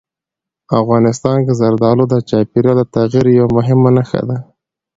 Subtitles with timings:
[0.81, 4.37] افغانستان کې زردالو د چاپېریال د تغیر یوه مهمه نښه ده.